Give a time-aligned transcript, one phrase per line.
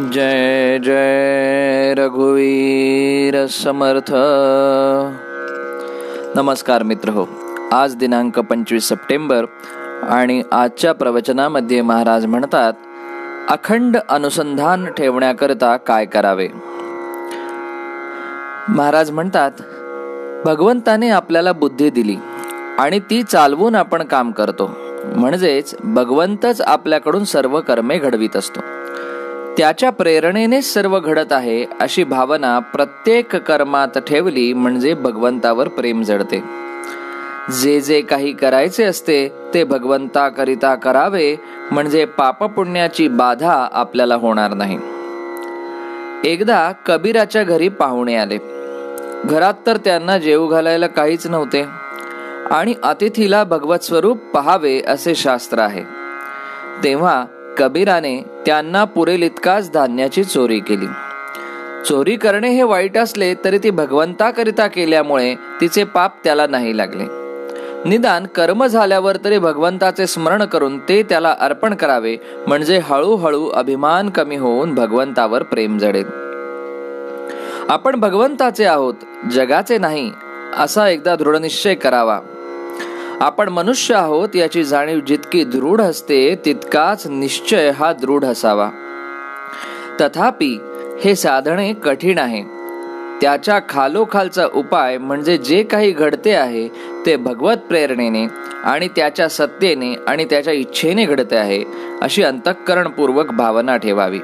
[0.00, 4.12] जय जय रघुवीर समर्थ।
[6.36, 7.26] नमस्कार मित्र हो
[7.72, 9.44] आज दिनांक पंचवीस सप्टेंबर
[10.08, 12.72] आणि आजच्या प्रवचनामध्ये महाराज म्हणतात
[13.48, 16.48] अखंड अनुसंधान ठेवण्याकरता काय करावे?
[18.68, 19.50] महाराज म्हणतात
[20.44, 22.16] भगवंताने आपल्याला बुद्धी दिली
[22.78, 24.70] आणि ती चालवून आपण काम करतो.
[25.04, 28.60] म्हणजेच भगवंतच आपल्याकडून सर्व कर्मे घडवीत असतो.
[29.60, 36.44] त्याच्या प्रेरणेने सर्व घडत आहे अशी भावना प्रत्येक कर्मात ठेवली म्हणजे भगवंतावर प्रेम जडते.
[37.62, 41.36] जे जे काही करायचे असते ते भगवंताकरिता करावे
[41.70, 44.78] म्हणजे पापपुण्याची बाधा आपल्याला होणार नाही.
[46.24, 48.38] एकदा कबीराच्या घरी पाहुणे आले.
[49.24, 51.64] घरात तर त्यांना जेव घालायला काहीच नव्हते.
[52.50, 55.82] आणि अतिथीला भगवत स्वरूप पहावे असे शास्त्र आहे.
[56.84, 57.24] तेव्हा
[57.60, 60.86] कबीराने त्यांना पुरेल इतकाच धान्याची चोरी केली.
[61.88, 67.04] चोरी करणे हे वाईट असले तरी ती भगवंताकरिता केल्यामुळे तिचे पाप त्याला नाही लागले.
[67.84, 72.16] निदान कर्म झाल्यावर तरी भगवंताचे स्मरण करून ते त्याला अर्पण करावे
[72.46, 76.06] म्हणजे हळूहळू अभिमान कमी होऊन भगवंतावर प्रेम जडेल.
[77.68, 78.94] आपण भगवंताचे आहोत
[79.32, 80.10] जगाचे नाही
[80.58, 82.20] असा एकदा दृढनिश्चय करावा.
[83.20, 88.70] आपण मनुष्य आहोत याची जाणीव जितकी दृढ असते तितकाच निश्चय हा दृढ असावा.
[90.00, 90.58] तथापि
[91.04, 92.42] हे साधणे कठीण आहे.
[93.20, 96.68] त्याच्या खालोखालचा उपाय म्हणजे जे काही घडते आहे
[97.06, 98.28] ते भगवत प्रेरणेने
[98.64, 101.64] आणि त्याच्या सत्तेने आणि त्याच्या इच्छेने घडते आहे
[102.02, 104.20] अशी अंतःकरणपूर्वक भावना ठेवावी.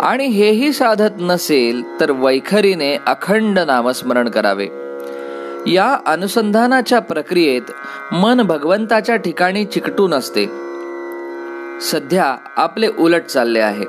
[0.00, 4.68] आणि हेही साधत नसेल तर वैखरीने अखंड नामस्मरण करावे.
[5.66, 7.62] या अनुसंधानाच्या प्रक्रियेत
[8.12, 10.46] मन भगवंताच्या ठिकाणी चिकटून असते.
[11.80, 13.84] सध्या आपले उलट चालले आहे.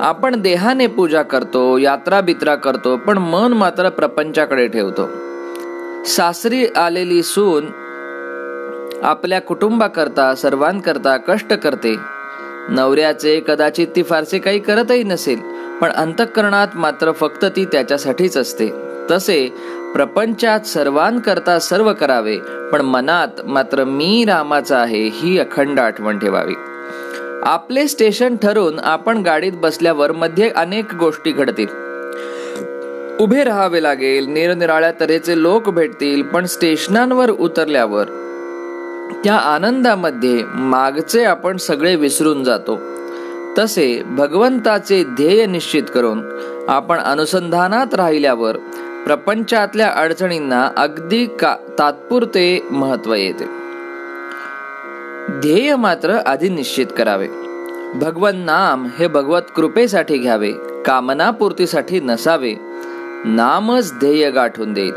[0.00, 5.08] आपण देहाने पूजा करतो यात्रा बित्रा करतो पण मन मात्र प्रपंचाकडे ठेवतो.
[6.04, 7.66] सासरी आलेली सून
[9.02, 11.96] आपल्या कुटुंबाकरता सर्वांकरता कष्ट करते.
[12.68, 15.38] नवऱ्याचे कदाचित ती फारसे काही करतही नसेल
[15.80, 18.87] पण अंतःकरणात मात्र फक्त ती त्याच्यासाठीच असते.
[19.10, 19.48] तसे
[19.94, 22.36] प्रपंचात सर्वांकरता सर्व करावे
[22.72, 26.54] पण मनात मात्र मी रामाचा आहे ही अखंड आठवण ठेवावी.
[27.42, 31.66] आपले स्टेशन ठरून आपण गाडीत बसल्यावर मध्ये अनेक गोष्टी घडतील.
[33.20, 38.04] उभे राहावे लागेल निरनिराळ्या तऱ्हेचे लोक भेटतील पण स्टेशनांवर उतरल्यावर
[39.24, 42.78] त्या आनंदामध्ये मागचे आपण सगळे विसरून जातो.
[43.58, 46.22] तसे भगवंताचे ध्येय निश्चित करून
[46.68, 48.56] आपण अनुसंधानात राहिल्यावर
[49.08, 53.44] प्रपंचातल्या अडचणींना अगदी का तात्पुरते महत्त्व येते.
[55.40, 57.28] ध्येय मात्र आधी निश्चित करावे.
[57.94, 60.52] भगवन नाम हे भगवत कृपेसाठी घ्यावे
[60.86, 62.54] कामनापूर्तीसाठी नसावे
[63.24, 64.92] नामच ध्येय गाठून देईल.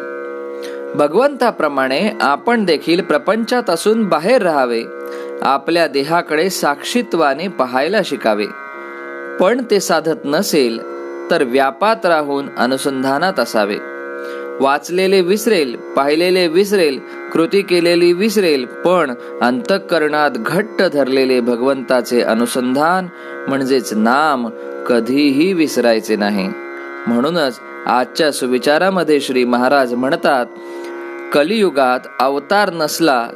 [0.95, 4.83] भगवंताप्रमाणे आपण देखील प्रपंचात असून बाहेर राहावे
[5.41, 8.45] आपल्या देहाकडे साक्षीत्वाने पाहायला शिकावे.
[9.39, 10.81] पण ते साधत नसेल
[11.31, 13.78] तर व्यापात राहून अनुसंधानात असावे.
[14.61, 16.99] वाचलेले विसरेल पाहिलेले विसरेल
[17.33, 23.07] कृती केलेली विसरेल पण अंतःकरणात घट्ट धरलेले भगवंताचे अनुसंधान
[23.47, 24.47] म्हणजेच नाम
[24.88, 26.47] कधीही विसरायचे नाही.
[27.07, 30.45] म्हणूनच आजच्या सुविचारामध्ये श्री महाराज म्हणतात
[31.33, 33.28] कलियुगात अवतार नसला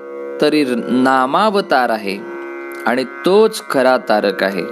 [0.41, 2.17] तरी नामावतार आहे
[2.85, 4.63] आणि तोच खरा तारक आहे.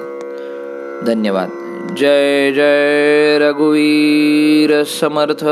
[1.06, 1.50] धन्यवाद.
[1.92, 5.44] जय जय रघुवीर समर्थ।